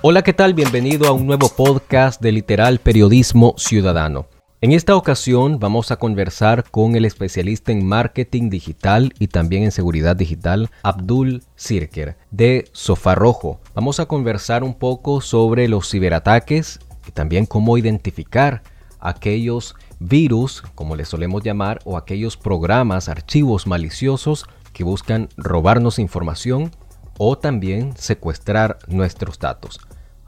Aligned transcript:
Hola, 0.00 0.22
¿qué 0.22 0.32
tal? 0.32 0.54
Bienvenido 0.54 1.08
a 1.08 1.12
un 1.12 1.26
nuevo 1.26 1.48
podcast 1.48 2.22
de 2.22 2.30
Literal 2.30 2.78
Periodismo 2.78 3.54
Ciudadano. 3.58 4.26
En 4.60 4.70
esta 4.70 4.94
ocasión 4.94 5.58
vamos 5.58 5.90
a 5.90 5.96
conversar 5.96 6.70
con 6.70 6.94
el 6.94 7.04
especialista 7.04 7.72
en 7.72 7.84
marketing 7.84 8.48
digital 8.48 9.12
y 9.18 9.26
también 9.26 9.64
en 9.64 9.72
seguridad 9.72 10.14
digital, 10.14 10.70
Abdul 10.84 11.42
Sirker, 11.56 12.16
de 12.30 12.68
Sofá 12.70 13.16
Rojo. 13.16 13.58
Vamos 13.74 13.98
a 13.98 14.06
conversar 14.06 14.62
un 14.62 14.74
poco 14.74 15.20
sobre 15.20 15.66
los 15.66 15.90
ciberataques 15.90 16.78
y 17.08 17.10
también 17.10 17.44
cómo 17.44 17.76
identificar 17.76 18.62
aquellos 19.00 19.74
virus, 19.98 20.62
como 20.76 20.94
les 20.94 21.08
solemos 21.08 21.42
llamar, 21.42 21.80
o 21.84 21.96
aquellos 21.96 22.36
programas, 22.36 23.08
archivos 23.08 23.66
maliciosos 23.66 24.46
que 24.72 24.84
buscan 24.84 25.28
robarnos 25.36 25.98
información 25.98 26.70
o 27.18 27.36
también 27.36 27.96
secuestrar 27.96 28.78
nuestros 28.86 29.38
datos. 29.38 29.78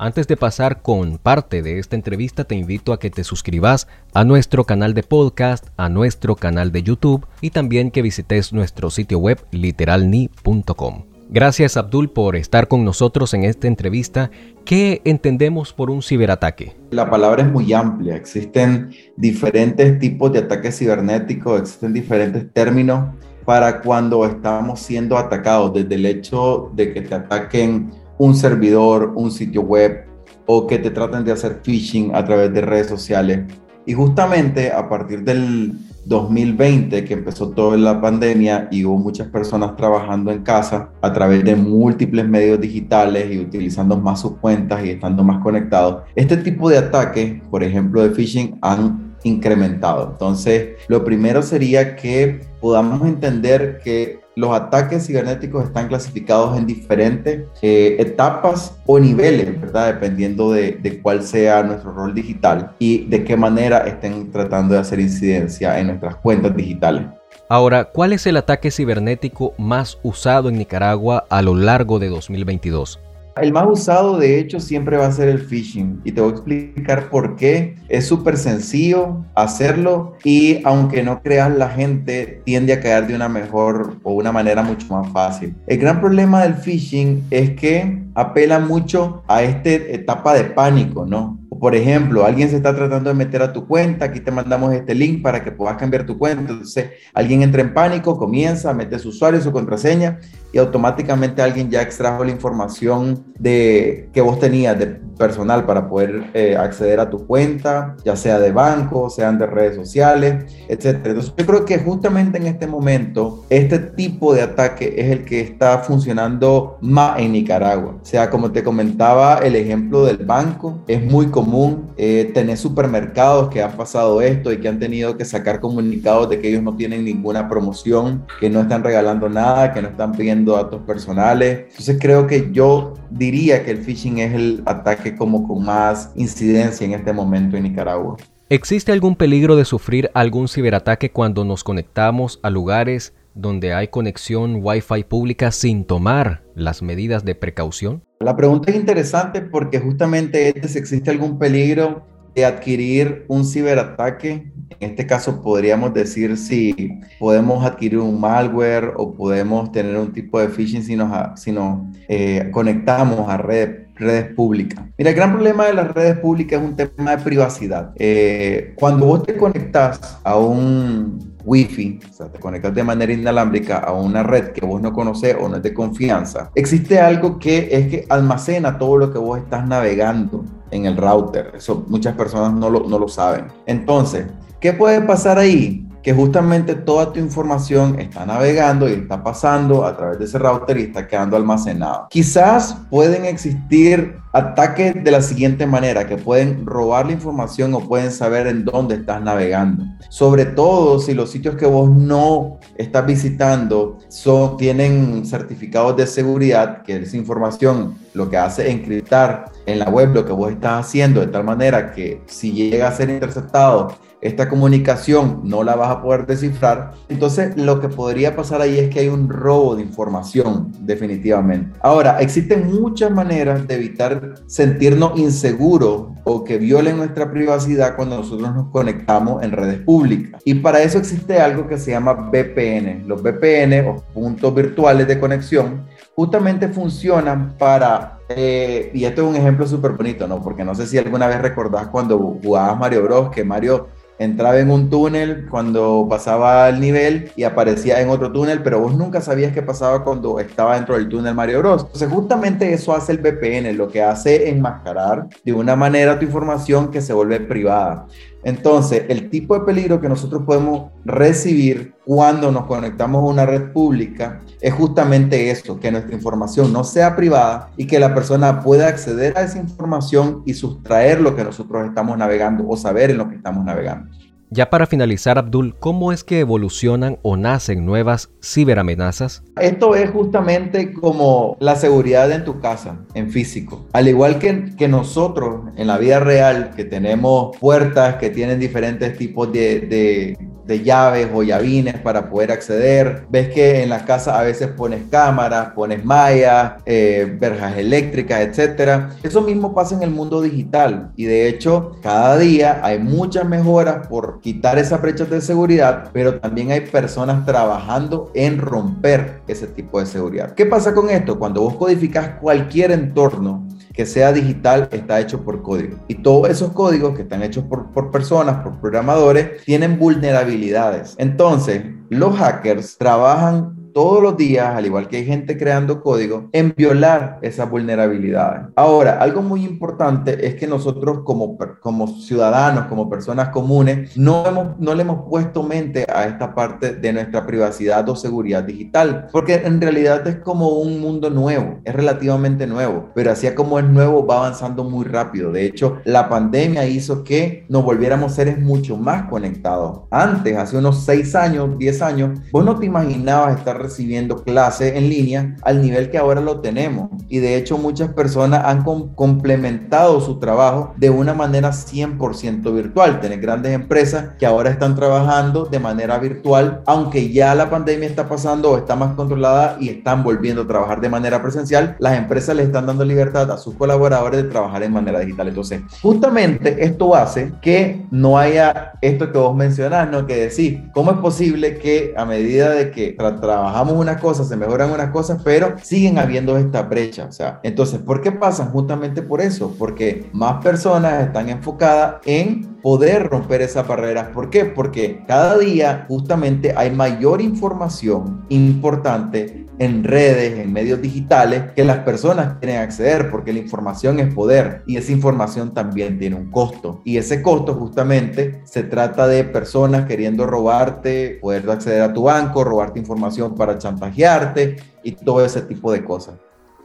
Antes 0.02 0.26
de 0.26 0.36
pasar 0.38 0.80
con 0.80 1.18
parte 1.18 1.60
de 1.60 1.78
esta 1.78 1.94
entrevista, 1.94 2.44
te 2.44 2.54
invito 2.54 2.94
a 2.94 2.98
que 2.98 3.10
te 3.10 3.22
suscribas 3.22 3.86
a 4.14 4.24
nuestro 4.24 4.64
canal 4.64 4.94
de 4.94 5.02
podcast, 5.02 5.68
a 5.76 5.90
nuestro 5.90 6.36
canal 6.36 6.72
de 6.72 6.82
YouTube 6.82 7.26
y 7.42 7.50
también 7.50 7.90
que 7.90 8.00
visites 8.00 8.54
nuestro 8.54 8.90
sitio 8.90 9.18
web 9.18 9.44
literalni.com. 9.50 11.04
Gracias 11.28 11.76
Abdul 11.76 12.10
por 12.10 12.34
estar 12.34 12.66
con 12.66 12.82
nosotros 12.84 13.34
en 13.34 13.44
esta 13.44 13.68
entrevista. 13.68 14.30
¿Qué 14.64 15.02
entendemos 15.04 15.72
por 15.72 15.90
un 15.90 16.02
ciberataque? 16.02 16.74
La 16.90 17.08
palabra 17.08 17.42
es 17.42 17.52
muy 17.52 17.72
amplia. 17.72 18.16
Existen 18.16 18.90
diferentes 19.16 19.98
tipos 19.98 20.32
de 20.32 20.40
ataques 20.40 20.78
cibernéticos, 20.78 21.60
existen 21.60 21.92
diferentes 21.92 22.52
términos 22.52 23.10
para 23.44 23.80
cuando 23.80 24.24
estamos 24.24 24.80
siendo 24.80 25.16
atacados, 25.16 25.74
desde 25.74 25.94
el 25.94 26.06
hecho 26.06 26.70
de 26.74 26.92
que 26.92 27.02
te 27.02 27.14
ataquen 27.14 27.90
un 28.18 28.34
servidor, 28.34 29.12
un 29.14 29.30
sitio 29.30 29.62
web 29.62 30.04
o 30.46 30.66
que 30.66 30.78
te 30.78 30.90
traten 30.90 31.24
de 31.24 31.32
hacer 31.32 31.60
phishing 31.62 32.14
a 32.14 32.24
través 32.24 32.52
de 32.52 32.60
redes 32.60 32.86
sociales. 32.86 33.40
Y 33.86 33.94
justamente 33.94 34.70
a 34.70 34.88
partir 34.88 35.22
del 35.24 35.72
2020, 36.04 37.04
que 37.04 37.14
empezó 37.14 37.50
toda 37.50 37.76
la 37.76 38.00
pandemia 38.00 38.68
y 38.70 38.84
hubo 38.84 38.98
muchas 38.98 39.28
personas 39.28 39.76
trabajando 39.76 40.30
en 40.30 40.42
casa 40.42 40.90
a 41.00 41.12
través 41.12 41.44
de 41.44 41.56
múltiples 41.56 42.26
medios 42.28 42.60
digitales 42.60 43.30
y 43.32 43.38
utilizando 43.38 43.96
más 43.96 44.20
sus 44.20 44.32
cuentas 44.38 44.84
y 44.84 44.90
estando 44.90 45.22
más 45.22 45.42
conectados, 45.42 46.02
este 46.14 46.36
tipo 46.36 46.68
de 46.68 46.78
ataques, 46.78 47.40
por 47.50 47.62
ejemplo 47.62 48.02
de 48.02 48.10
phishing, 48.10 48.58
han 48.62 49.09
incrementado. 49.22 50.10
Entonces, 50.12 50.76
lo 50.88 51.04
primero 51.04 51.42
sería 51.42 51.96
que 51.96 52.40
podamos 52.60 53.06
entender 53.06 53.80
que 53.82 54.20
los 54.36 54.54
ataques 54.54 55.06
cibernéticos 55.06 55.64
están 55.64 55.88
clasificados 55.88 56.56
en 56.56 56.66
diferentes 56.66 57.46
eh, 57.62 57.96
etapas 57.98 58.78
o 58.86 58.98
niveles, 58.98 59.60
¿verdad? 59.60 59.94
Dependiendo 59.94 60.52
de, 60.52 60.72
de, 60.72 61.00
cuál 61.02 61.22
sea 61.22 61.62
nuestro 61.62 61.92
rol 61.92 62.14
digital 62.14 62.72
y 62.78 63.06
de 63.06 63.24
qué 63.24 63.36
manera 63.36 63.78
estén 63.80 64.30
tratando 64.30 64.74
de 64.74 64.80
hacer 64.80 65.00
incidencia 65.00 65.78
en 65.78 65.88
nuestras 65.88 66.16
cuentas 66.16 66.56
digitales. 66.56 67.06
Ahora, 67.48 67.84
¿cuál 67.84 68.12
es 68.12 68.26
el 68.26 68.36
ataque 68.36 68.70
cibernético 68.70 69.54
más 69.58 69.98
usado 70.02 70.48
en 70.48 70.56
Nicaragua 70.56 71.24
a 71.28 71.42
lo 71.42 71.54
largo 71.54 71.98
de 71.98 72.08
2022? 72.08 73.00
El 73.40 73.52
más 73.52 73.66
usado, 73.66 74.18
de 74.18 74.38
hecho, 74.38 74.60
siempre 74.60 74.96
va 74.96 75.06
a 75.06 75.12
ser 75.12 75.28
el 75.28 75.38
phishing. 75.38 76.00
Y 76.04 76.12
te 76.12 76.20
voy 76.20 76.30
a 76.30 76.34
explicar 76.34 77.08
por 77.10 77.36
qué. 77.36 77.76
Es 77.88 78.06
súper 78.06 78.36
sencillo 78.36 79.24
hacerlo 79.34 80.16
y 80.24 80.60
aunque 80.64 81.02
no 81.02 81.22
creas, 81.22 81.56
la 81.56 81.68
gente 81.68 82.42
tiende 82.44 82.72
a 82.72 82.80
caer 82.80 83.06
de 83.06 83.14
una 83.14 83.28
mejor 83.28 83.96
o 84.02 84.12
una 84.12 84.32
manera 84.32 84.62
mucho 84.62 84.86
más 84.94 85.10
fácil. 85.12 85.54
El 85.66 85.78
gran 85.78 86.00
problema 86.00 86.42
del 86.42 86.54
phishing 86.54 87.24
es 87.30 87.50
que 87.50 88.02
apela 88.14 88.58
mucho 88.58 89.22
a 89.26 89.42
esta 89.42 89.70
etapa 89.70 90.34
de 90.34 90.44
pánico, 90.44 91.06
¿no? 91.06 91.39
Por 91.60 91.74
ejemplo, 91.74 92.24
alguien 92.24 92.48
se 92.48 92.56
está 92.56 92.74
tratando 92.74 93.10
de 93.10 93.14
meter 93.14 93.42
a 93.42 93.52
tu 93.52 93.66
cuenta, 93.66 94.06
aquí 94.06 94.20
te 94.20 94.30
mandamos 94.30 94.72
este 94.72 94.94
link 94.94 95.22
para 95.22 95.44
que 95.44 95.52
puedas 95.52 95.76
cambiar 95.76 96.06
tu 96.06 96.16
cuenta. 96.16 96.50
Entonces, 96.50 96.92
alguien 97.12 97.42
entra 97.42 97.60
en 97.60 97.74
pánico, 97.74 98.16
comienza, 98.16 98.72
mete 98.72 98.98
su 98.98 99.10
usuario, 99.10 99.42
su 99.42 99.52
contraseña 99.52 100.18
y 100.52 100.58
automáticamente 100.58 101.42
alguien 101.42 101.70
ya 101.70 101.82
extrajo 101.82 102.24
la 102.24 102.30
información 102.30 103.24
de 103.38 104.08
que 104.12 104.22
vos 104.22 104.40
tenías 104.40 104.78
de 104.78 104.86
personal 105.18 105.66
para 105.66 105.86
poder 105.86 106.30
eh, 106.32 106.56
acceder 106.56 106.98
a 106.98 107.10
tu 107.10 107.26
cuenta, 107.26 107.94
ya 108.04 108.16
sea 108.16 108.38
de 108.38 108.52
banco, 108.52 109.10
sean 109.10 109.38
de 109.38 109.46
redes 109.46 109.76
sociales, 109.76 110.50
etc. 110.66 110.96
Entonces, 111.04 111.34
yo 111.36 111.46
creo 111.46 111.64
que 111.66 111.78
justamente 111.78 112.38
en 112.38 112.46
este 112.46 112.66
momento, 112.66 113.44
este 113.50 113.78
tipo 113.78 114.32
de 114.32 114.40
ataque 114.40 114.94
es 114.96 115.10
el 115.10 115.26
que 115.26 115.42
está 115.42 115.80
funcionando 115.80 116.78
más 116.80 117.20
en 117.20 117.32
Nicaragua. 117.32 117.98
O 118.00 118.04
sea, 118.04 118.30
como 118.30 118.50
te 118.50 118.64
comentaba, 118.64 119.40
el 119.40 119.56
ejemplo 119.56 120.06
del 120.06 120.24
banco 120.24 120.78
es 120.88 121.04
muy 121.04 121.26
común 121.26 121.49
eh, 121.96 122.30
tener 122.32 122.56
supermercados 122.56 123.50
que 123.50 123.62
han 123.62 123.72
pasado 123.72 124.20
esto 124.20 124.52
y 124.52 124.58
que 124.58 124.68
han 124.68 124.78
tenido 124.78 125.16
que 125.16 125.24
sacar 125.24 125.60
comunicados 125.60 126.28
de 126.28 126.40
que 126.40 126.48
ellos 126.48 126.62
no 126.62 126.76
tienen 126.76 127.04
ninguna 127.04 127.48
promoción, 127.48 128.24
que 128.40 128.48
no 128.50 128.60
están 128.60 128.82
regalando 128.84 129.28
nada, 129.28 129.72
que 129.72 129.82
no 129.82 129.88
están 129.88 130.12
pidiendo 130.12 130.52
datos 130.52 130.82
personales. 130.82 131.66
Entonces 131.70 131.98
creo 132.00 132.26
que 132.26 132.50
yo 132.52 132.94
diría 133.10 133.64
que 133.64 133.72
el 133.72 133.78
phishing 133.78 134.18
es 134.18 134.34
el 134.34 134.62
ataque 134.66 135.16
como 135.16 135.46
con 135.46 135.64
más 135.64 136.12
incidencia 136.16 136.84
en 136.84 136.94
este 136.94 137.12
momento 137.12 137.56
en 137.56 137.64
Nicaragua. 137.64 138.16
¿Existe 138.48 138.90
algún 138.90 139.14
peligro 139.14 139.54
de 139.54 139.64
sufrir 139.64 140.10
algún 140.12 140.48
ciberataque 140.48 141.12
cuando 141.12 141.44
nos 141.44 141.62
conectamos 141.62 142.40
a 142.42 142.50
lugares 142.50 143.14
donde 143.34 143.72
hay 143.72 143.88
conexión 143.88 144.60
Wi-Fi 144.62 145.04
pública 145.04 145.50
sin 145.50 145.84
tomar 145.84 146.42
las 146.54 146.82
medidas 146.82 147.24
de 147.24 147.34
precaución? 147.34 148.02
La 148.20 148.36
pregunta 148.36 148.70
es 148.70 148.76
interesante 148.76 149.40
porque 149.40 149.78
justamente 149.80 150.58
es 150.58 150.72
si 150.72 150.78
existe 150.78 151.10
algún 151.10 151.38
peligro 151.38 152.04
de 152.34 152.44
adquirir 152.44 153.24
un 153.28 153.44
ciberataque. 153.44 154.52
En 154.78 154.90
este 154.90 155.06
caso 155.06 155.42
podríamos 155.42 155.92
decir 155.94 156.36
si 156.36 157.00
podemos 157.18 157.64
adquirir 157.64 157.98
un 157.98 158.20
malware 158.20 158.92
o 158.96 159.12
podemos 159.14 159.72
tener 159.72 159.96
un 159.96 160.12
tipo 160.12 160.40
de 160.40 160.48
phishing 160.48 160.82
si 160.82 160.96
nos, 160.96 161.40
si 161.40 161.52
nos 161.52 161.80
eh, 162.08 162.48
conectamos 162.52 163.28
a 163.28 163.36
redes 163.36 164.34
públicas. 164.34 164.82
Mira, 164.96 165.10
el 165.10 165.16
gran 165.16 165.32
problema 165.32 165.66
de 165.66 165.74
las 165.74 165.92
redes 165.92 166.18
públicas 166.18 166.60
es 166.60 166.68
un 166.68 166.76
tema 166.76 167.16
de 167.16 167.22
privacidad. 167.22 167.92
Eh, 167.96 168.74
cuando 168.76 169.06
vos 169.06 169.22
te 169.24 169.36
conectas 169.36 170.18
a 170.24 170.38
un 170.38 171.29
Wi-Fi, 171.44 172.00
o 172.10 172.12
sea, 172.12 172.28
te 172.28 172.38
conectas 172.38 172.74
de 172.74 172.84
manera 172.84 173.12
inalámbrica 173.12 173.78
a 173.78 173.92
una 173.92 174.22
red 174.22 174.52
que 174.52 174.64
vos 174.64 174.80
no 174.80 174.92
conoces 174.92 175.36
o 175.40 175.48
no 175.48 175.56
es 175.56 175.62
de 175.62 175.74
confianza, 175.74 176.50
existe 176.54 177.00
algo 177.00 177.38
que 177.38 177.68
es 177.70 177.88
que 177.88 178.06
almacena 178.08 178.78
todo 178.78 178.96
lo 178.96 179.12
que 179.12 179.18
vos 179.18 179.38
estás 179.38 179.66
navegando 179.66 180.44
en 180.70 180.86
el 180.86 180.96
router. 180.96 181.52
Eso 181.54 181.84
muchas 181.88 182.14
personas 182.14 182.52
no 182.52 182.70
lo, 182.70 182.88
no 182.88 182.98
lo 182.98 183.08
saben. 183.08 183.46
Entonces, 183.66 184.26
¿qué 184.60 184.72
puede 184.72 185.00
pasar 185.02 185.38
ahí? 185.38 185.86
que 186.02 186.14
justamente 186.14 186.74
toda 186.74 187.12
tu 187.12 187.20
información 187.20 187.98
está 188.00 188.24
navegando 188.24 188.88
y 188.88 188.92
está 188.92 189.22
pasando 189.22 189.84
a 189.84 189.96
través 189.96 190.18
de 190.18 190.24
ese 190.24 190.38
router 190.38 190.78
y 190.78 190.82
está 190.84 191.06
quedando 191.06 191.36
almacenado. 191.36 192.06
Quizás 192.08 192.76
pueden 192.90 193.24
existir 193.26 194.16
ataques 194.32 195.02
de 195.02 195.10
la 195.10 195.22
siguiente 195.22 195.66
manera, 195.66 196.06
que 196.06 196.16
pueden 196.16 196.66
robar 196.66 197.06
la 197.06 197.12
información 197.12 197.74
o 197.74 197.80
pueden 197.80 198.10
saber 198.10 198.46
en 198.46 198.64
dónde 198.64 198.96
estás 198.96 199.22
navegando. 199.22 199.84
Sobre 200.08 200.44
todo 200.44 200.98
si 200.98 201.14
los 201.14 201.30
sitios 201.30 201.56
que 201.56 201.66
vos 201.66 201.90
no 201.90 202.58
estás 202.76 203.06
visitando 203.06 203.98
son, 204.08 204.56
tienen 204.56 205.24
certificados 205.26 205.96
de 205.96 206.06
seguridad, 206.06 206.82
que 206.82 206.96
esa 206.96 207.16
información 207.16 207.96
lo 208.14 208.28
que 208.28 208.36
hace 208.36 208.68
es 208.68 208.74
encriptar 208.74 209.46
en 209.66 209.78
la 209.78 209.88
web 209.88 210.14
lo 210.14 210.24
que 210.24 210.32
vos 210.32 210.50
estás 210.50 210.86
haciendo 210.86 211.20
de 211.20 211.28
tal 211.28 211.44
manera 211.44 211.92
que 211.92 212.22
si 212.26 212.52
llega 212.52 212.88
a 212.88 212.92
ser 212.92 213.10
interceptado 213.10 213.88
esta 214.20 214.48
comunicación 214.48 215.40
no 215.44 215.64
la 215.64 215.76
vas 215.76 215.90
a 215.90 216.02
poder 216.02 216.26
descifrar. 216.26 216.92
Entonces, 217.08 217.56
lo 217.56 217.80
que 217.80 217.88
podría 217.88 218.36
pasar 218.36 218.60
ahí 218.60 218.78
es 218.78 218.90
que 218.90 219.00
hay 219.00 219.08
un 219.08 219.28
robo 219.28 219.76
de 219.76 219.82
información, 219.82 220.72
definitivamente. 220.80 221.78
Ahora, 221.80 222.20
existen 222.20 222.70
muchas 222.70 223.10
maneras 223.10 223.66
de 223.66 223.74
evitar 223.74 224.19
sentirnos 224.46 225.18
inseguros 225.18 226.08
o 226.24 226.44
que 226.44 226.58
violen 226.58 226.96
nuestra 226.96 227.30
privacidad 227.30 227.96
cuando 227.96 228.16
nosotros 228.16 228.54
nos 228.54 228.68
conectamos 228.70 229.42
en 229.42 229.52
redes 229.52 229.80
públicas. 229.80 230.40
Y 230.44 230.54
para 230.54 230.82
eso 230.82 230.98
existe 230.98 231.38
algo 231.40 231.66
que 231.66 231.78
se 231.78 231.92
llama 231.92 232.12
VPN. 232.12 233.06
Los 233.06 233.22
VPN 233.22 233.86
o 233.88 233.96
puntos 234.12 234.54
virtuales 234.54 235.06
de 235.06 235.18
conexión 235.18 235.86
justamente 236.14 236.68
funcionan 236.68 237.56
para, 237.56 238.18
eh, 238.28 238.90
y 238.92 239.04
esto 239.04 239.22
es 239.22 239.28
un 239.28 239.36
ejemplo 239.36 239.66
súper 239.66 239.92
bonito, 239.92 240.26
¿no? 240.26 240.42
Porque 240.42 240.64
no 240.64 240.74
sé 240.74 240.86
si 240.86 240.98
alguna 240.98 241.26
vez 241.26 241.40
recordás 241.40 241.88
cuando 241.88 242.18
jugabas 242.18 242.78
Mario 242.78 243.02
Bros, 243.02 243.30
que 243.30 243.44
Mario 243.44 243.88
entraba 244.20 244.58
en 244.58 244.70
un 244.70 244.90
túnel 244.90 245.46
cuando 245.48 246.06
pasaba 246.08 246.68
el 246.68 246.78
nivel 246.78 247.32
y 247.36 247.44
aparecía 247.44 248.02
en 248.02 248.10
otro 248.10 248.30
túnel, 248.30 248.62
pero 248.62 248.78
vos 248.78 248.94
nunca 248.94 249.22
sabías 249.22 249.52
qué 249.54 249.62
pasaba 249.62 250.04
cuando 250.04 250.38
estaba 250.38 250.74
dentro 250.74 250.94
del 250.94 251.08
túnel 251.08 251.34
Mario 251.34 251.60
Bros. 251.60 251.84
Entonces 251.84 252.10
justamente 252.10 252.70
eso 252.70 252.94
hace 252.94 253.12
el 253.12 253.18
VPN, 253.18 253.74
lo 253.78 253.88
que 253.88 254.02
hace 254.02 254.50
enmascarar 254.50 255.26
de 255.42 255.54
una 255.54 255.74
manera 255.74 256.18
tu 256.18 256.26
información 256.26 256.90
que 256.90 257.00
se 257.00 257.14
vuelve 257.14 257.40
privada. 257.40 258.06
Entonces, 258.42 259.04
el 259.08 259.28
tipo 259.28 259.54
de 259.54 259.64
peligro 259.64 260.00
que 260.00 260.08
nosotros 260.08 260.42
podemos 260.46 260.90
recibir 261.04 261.94
cuando 262.04 262.50
nos 262.50 262.66
conectamos 262.66 263.22
a 263.22 263.26
una 263.26 263.46
red 263.46 263.72
pública 263.72 264.40
es 264.60 264.72
justamente 264.74 265.50
eso, 265.50 265.78
que 265.78 265.90
nuestra 265.90 266.14
información 266.14 266.72
no 266.72 266.84
sea 266.84 267.16
privada 267.16 267.70
y 267.76 267.86
que 267.86 267.98
la 267.98 268.14
persona 268.14 268.60
pueda 268.60 268.88
acceder 268.88 269.36
a 269.36 269.42
esa 269.42 269.58
información 269.58 270.42
y 270.46 270.54
sustraer 270.54 271.20
lo 271.20 271.36
que 271.36 271.44
nosotros 271.44 271.86
estamos 271.86 272.16
navegando 272.16 272.66
o 272.68 272.76
saber 272.76 273.10
en 273.10 273.18
lo 273.18 273.28
que 273.28 273.36
estamos 273.36 273.64
navegando. 273.64 274.10
Ya 274.52 274.68
para 274.68 274.86
finalizar, 274.86 275.38
Abdul, 275.38 275.76
¿cómo 275.78 276.10
es 276.10 276.24
que 276.24 276.40
evolucionan 276.40 277.20
o 277.22 277.36
nacen 277.36 277.86
nuevas 277.86 278.30
ciberamenazas? 278.42 279.44
Esto 279.60 279.94
es 279.94 280.10
justamente 280.10 280.92
como 280.92 281.56
la 281.60 281.76
seguridad 281.76 282.32
en 282.32 282.44
tu 282.44 282.58
casa, 282.58 282.98
en 283.14 283.30
físico. 283.30 283.86
Al 283.92 284.08
igual 284.08 284.40
que, 284.40 284.74
que 284.76 284.88
nosotros 284.88 285.70
en 285.76 285.86
la 285.86 285.98
vida 285.98 286.18
real, 286.18 286.72
que 286.74 286.84
tenemos 286.84 287.56
puertas 287.58 288.16
que 288.16 288.30
tienen 288.30 288.58
diferentes 288.58 289.16
tipos 289.16 289.52
de, 289.52 289.82
de 289.82 290.49
de 290.66 290.82
llaves 290.82 291.28
o 291.32 291.42
llavines 291.42 291.98
para 291.98 292.28
poder 292.30 292.52
acceder. 292.52 293.26
Ves 293.30 293.48
que 293.48 293.82
en 293.82 293.88
la 293.88 294.04
casa 294.04 294.38
a 294.38 294.42
veces 294.42 294.68
pones 294.68 295.02
cámaras, 295.10 295.70
pones 295.74 296.04
mallas, 296.04 296.74
eh, 296.86 297.36
verjas 297.38 297.76
eléctricas, 297.76 298.40
etcétera. 298.40 299.10
Eso 299.22 299.40
mismo 299.42 299.74
pasa 299.74 299.94
en 299.94 300.02
el 300.02 300.10
mundo 300.10 300.40
digital 300.40 301.10
y 301.16 301.24
de 301.24 301.48
hecho 301.48 301.96
cada 302.02 302.38
día 302.38 302.80
hay 302.82 302.98
muchas 302.98 303.44
mejoras 303.46 304.06
por 304.06 304.40
quitar 304.40 304.78
esas 304.78 305.00
brechas 305.02 305.30
de 305.30 305.40
seguridad, 305.40 306.10
pero 306.12 306.40
también 306.40 306.70
hay 306.70 306.82
personas 306.82 307.44
trabajando 307.44 308.30
en 308.34 308.58
romper 308.58 309.40
ese 309.48 309.66
tipo 309.66 310.00
de 310.00 310.06
seguridad. 310.06 310.54
¿Qué 310.54 310.66
pasa 310.66 310.94
con 310.94 311.10
esto? 311.10 311.38
Cuando 311.38 311.62
vos 311.62 311.76
codificas 311.76 312.38
cualquier 312.40 312.92
entorno, 312.92 313.66
que 313.92 314.06
sea 314.06 314.32
digital 314.32 314.88
está 314.92 315.20
hecho 315.20 315.44
por 315.44 315.62
código. 315.62 315.98
Y 316.08 316.16
todos 316.16 316.48
esos 316.48 316.72
códigos 316.72 317.14
que 317.14 317.22
están 317.22 317.42
hechos 317.42 317.64
por, 317.64 317.92
por 317.92 318.10
personas, 318.10 318.62
por 318.62 318.80
programadores, 318.80 319.64
tienen 319.64 319.98
vulnerabilidades. 319.98 321.14
Entonces, 321.18 321.82
los 322.08 322.36
hackers 322.36 322.98
trabajan 322.98 323.79
todos 323.92 324.22
los 324.22 324.36
días, 324.36 324.74
al 324.74 324.86
igual 324.86 325.08
que 325.08 325.18
hay 325.18 325.24
gente 325.24 325.56
creando 325.56 326.02
código, 326.02 326.48
en 326.52 326.74
violar 326.76 327.38
esas 327.42 327.70
vulnerabilidades. 327.70 328.68
Ahora, 328.76 329.18
algo 329.20 329.42
muy 329.42 329.64
importante 329.64 330.46
es 330.46 330.54
que 330.54 330.66
nosotros 330.66 331.20
como, 331.24 331.58
como 331.80 332.06
ciudadanos, 332.06 332.86
como 332.86 333.08
personas 333.08 333.48
comunes, 333.48 334.16
no, 334.16 334.46
hemos, 334.46 334.78
no 334.78 334.94
le 334.94 335.02
hemos 335.02 335.28
puesto 335.28 335.62
mente 335.62 336.06
a 336.12 336.24
esta 336.24 336.54
parte 336.54 336.94
de 336.94 337.12
nuestra 337.12 337.46
privacidad 337.46 338.08
o 338.08 338.16
seguridad 338.16 338.62
digital, 338.64 339.28
porque 339.32 339.54
en 339.54 339.80
realidad 339.80 340.26
es 340.26 340.36
como 340.36 340.68
un 340.68 341.00
mundo 341.00 341.30
nuevo, 341.30 341.80
es 341.84 341.94
relativamente 341.94 342.66
nuevo, 342.66 343.10
pero 343.14 343.32
así 343.32 343.48
como 343.54 343.78
es 343.78 343.84
nuevo, 343.84 344.26
va 344.26 344.38
avanzando 344.38 344.84
muy 344.84 345.04
rápido. 345.04 345.52
De 345.52 345.64
hecho, 345.64 345.98
la 346.04 346.28
pandemia 346.28 346.86
hizo 346.86 347.24
que 347.24 347.64
nos 347.68 347.84
volviéramos 347.84 348.34
seres 348.34 348.58
mucho 348.58 348.96
más 348.96 349.28
conectados. 349.28 350.02
Antes, 350.10 350.56
hace 350.56 350.76
unos 350.76 351.04
6 351.04 351.34
años, 351.34 351.78
10 351.78 352.02
años, 352.02 352.38
vos 352.52 352.64
no 352.64 352.78
te 352.78 352.86
imaginabas 352.86 353.58
estar 353.58 353.79
recibiendo 353.80 354.42
clases 354.42 354.94
en 354.94 355.08
línea 355.08 355.56
al 355.62 355.82
nivel 355.82 356.10
que 356.10 356.18
ahora 356.18 356.40
lo 356.40 356.60
tenemos. 356.60 357.10
Y 357.28 357.38
de 357.38 357.56
hecho 357.56 357.78
muchas 357.78 358.12
personas 358.12 358.64
han 358.64 358.82
complementado 358.82 360.20
su 360.20 360.38
trabajo 360.38 360.94
de 360.96 361.10
una 361.10 361.34
manera 361.34 361.70
100% 361.70 362.72
virtual. 362.74 363.20
Tienen 363.20 363.40
grandes 363.40 363.72
empresas 363.72 364.30
que 364.38 364.46
ahora 364.46 364.70
están 364.70 364.94
trabajando 364.94 365.64
de 365.64 365.78
manera 365.78 366.18
virtual, 366.18 366.82
aunque 366.86 367.30
ya 367.32 367.54
la 367.54 367.70
pandemia 367.70 368.08
está 368.08 368.28
pasando 368.28 368.70
o 368.70 368.78
está 368.78 368.96
más 368.96 369.14
controlada 369.14 369.76
y 369.80 369.88
están 369.88 370.22
volviendo 370.22 370.62
a 370.62 370.66
trabajar 370.66 371.00
de 371.00 371.08
manera 371.08 371.42
presencial, 371.42 371.96
las 371.98 372.18
empresas 372.18 372.56
le 372.56 372.64
están 372.64 372.86
dando 372.86 373.04
libertad 373.04 373.50
a 373.50 373.58
sus 373.58 373.74
colaboradores 373.74 374.42
de 374.42 374.48
trabajar 374.48 374.82
en 374.82 374.92
manera 374.92 375.20
digital. 375.20 375.48
Entonces, 375.48 375.80
justamente 376.02 376.84
esto 376.84 377.14
hace 377.14 377.52
que 377.62 378.04
no 378.10 378.38
haya 378.38 378.92
esto 379.00 379.32
que 379.32 379.38
vos 379.38 379.56
mencionás, 379.56 380.10
¿no? 380.10 380.26
Que 380.26 380.36
decir, 380.36 380.90
¿cómo 380.92 381.12
es 381.12 381.18
posible 381.18 381.78
que 381.78 382.14
a 382.16 382.24
medida 382.24 382.70
de 382.70 382.90
que 382.90 383.16
trabajamos 383.40 383.69
trabajamos 383.70 384.00
unas 384.00 384.20
cosas, 384.20 384.48
se 384.48 384.56
mejoran 384.56 384.90
unas 384.90 385.10
cosas, 385.10 385.40
pero 385.44 385.76
siguen 385.80 386.18
habiendo 386.18 386.56
esta 386.56 386.82
brecha. 386.82 387.26
O 387.26 387.32
sea, 387.32 387.60
entonces, 387.62 388.00
¿por 388.00 388.20
qué 388.20 388.32
pasan? 388.32 388.70
Justamente 388.70 389.22
por 389.22 389.40
eso, 389.40 389.74
porque 389.78 390.28
más 390.32 390.62
personas 390.62 391.24
están 391.24 391.48
enfocadas 391.48 392.16
en 392.24 392.80
poder 392.82 393.28
romper 393.28 393.62
esas 393.62 393.86
barreras. 393.86 394.28
¿Por 394.28 394.50
qué? 394.50 394.64
Porque 394.64 395.22
cada 395.26 395.56
día 395.58 396.04
justamente 396.08 396.74
hay 396.76 396.90
mayor 396.90 397.40
información 397.40 398.44
importante 398.48 399.66
en 399.80 400.04
redes, 400.04 400.58
en 400.58 400.72
medios 400.72 401.00
digitales, 401.00 401.72
que 401.74 401.84
las 401.84 402.00
personas 402.00 402.58
quieren 402.60 402.82
acceder 402.82 403.30
porque 403.30 403.52
la 403.52 403.60
información 403.60 404.20
es 404.20 404.32
poder 404.32 404.82
y 404.86 404.98
esa 404.98 405.10
información 405.10 405.72
también 405.72 406.18
tiene 406.18 406.36
un 406.36 406.50
costo. 406.50 407.00
Y 407.02 407.16
ese 407.16 407.40
costo 407.40 407.74
justamente 407.74 408.60
se 408.64 408.82
trata 408.82 409.26
de 409.26 409.42
personas 409.42 410.04
queriendo 410.04 410.46
robarte, 410.46 411.38
poder 411.40 411.68
acceder 411.70 412.02
a 412.02 412.12
tu 412.12 412.24
banco, 412.24 412.62
robarte 412.62 412.98
información 412.98 413.54
para 413.60 413.76
chantajearte 413.76 414.78
y 415.02 415.12
todo 415.12 415.44
ese 415.44 415.60
tipo 415.60 415.92
de 415.92 416.02
cosas. 416.02 416.36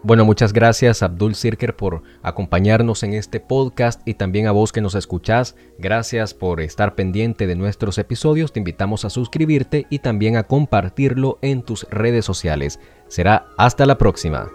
Bueno, 0.03 0.25
muchas 0.25 0.51
gracias 0.51 1.01
Abdul 1.01 1.33
Sirker 1.33 1.73
por 1.73 2.03
acompañarnos 2.21 3.01
en 3.03 3.13
este 3.13 3.39
podcast 3.39 4.05
y 4.05 4.15
también 4.15 4.45
a 4.45 4.51
vos 4.51 4.73
que 4.73 4.81
nos 4.81 4.93
escuchás. 4.93 5.55
Gracias 5.79 6.33
por 6.33 6.59
estar 6.59 6.93
pendiente 6.93 7.47
de 7.47 7.55
nuestros 7.55 7.97
episodios. 7.97 8.51
Te 8.51 8.59
invitamos 8.59 9.05
a 9.05 9.09
suscribirte 9.09 9.87
y 9.89 9.99
también 9.99 10.35
a 10.35 10.43
compartirlo 10.43 11.39
en 11.41 11.63
tus 11.63 11.87
redes 11.89 12.25
sociales. 12.25 12.81
Será 13.07 13.47
hasta 13.57 13.85
la 13.85 13.97
próxima. 13.97 14.49